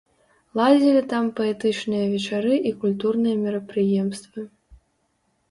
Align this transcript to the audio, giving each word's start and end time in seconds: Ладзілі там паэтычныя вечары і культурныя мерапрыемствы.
Ладзілі 0.59 1.01
там 1.11 1.27
паэтычныя 1.39 2.05
вечары 2.15 2.55
і 2.71 2.73
культурныя 2.85 3.35
мерапрыемствы. 3.45 4.41